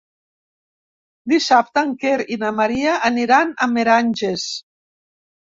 [1.33, 4.51] Dissabte en Quer i na Maria aniran a Meranges.